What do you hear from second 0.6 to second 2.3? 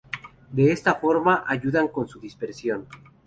esta forma ayudan con su